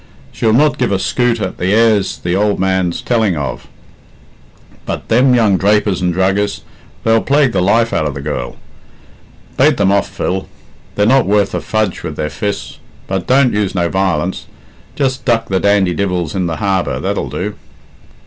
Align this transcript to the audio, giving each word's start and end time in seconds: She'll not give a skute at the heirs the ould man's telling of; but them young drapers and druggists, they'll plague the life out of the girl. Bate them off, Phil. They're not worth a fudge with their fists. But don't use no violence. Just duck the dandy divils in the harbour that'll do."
She'll 0.31 0.51
not 0.51 0.79
give 0.79 0.91
a 0.91 0.97
skute 0.97 1.39
at 1.39 1.57
the 1.57 1.71
heirs 1.73 2.17
the 2.17 2.33
ould 2.35 2.57
man's 2.59 3.03
telling 3.03 3.37
of; 3.37 3.67
but 4.87 5.09
them 5.09 5.35
young 5.35 5.57
drapers 5.59 6.01
and 6.01 6.11
druggists, 6.11 6.63
they'll 7.03 7.21
plague 7.21 7.51
the 7.51 7.61
life 7.61 7.93
out 7.93 8.07
of 8.07 8.15
the 8.15 8.19
girl. 8.21 8.55
Bate 9.57 9.77
them 9.77 9.91
off, 9.91 10.09
Phil. 10.09 10.49
They're 10.95 11.05
not 11.05 11.27
worth 11.27 11.53
a 11.53 11.61
fudge 11.61 12.01
with 12.01 12.15
their 12.15 12.31
fists. 12.31 12.79
But 13.05 13.27
don't 13.27 13.53
use 13.53 13.75
no 13.75 13.89
violence. 13.89 14.47
Just 14.95 15.23
duck 15.23 15.49
the 15.49 15.59
dandy 15.59 15.93
divils 15.93 16.33
in 16.33 16.47
the 16.47 16.55
harbour 16.55 16.99
that'll 16.99 17.29
do." 17.29 17.53